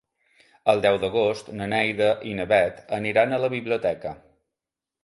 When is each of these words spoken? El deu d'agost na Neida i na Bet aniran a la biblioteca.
El 0.71 0.79
deu 0.85 0.95
d'agost 1.03 1.51
na 1.59 1.67
Neida 1.75 2.09
i 2.33 2.35
na 2.41 2.49
Bet 2.55 2.83
aniran 3.01 3.39
a 3.39 3.41
la 3.47 3.53
biblioteca. 3.57 4.21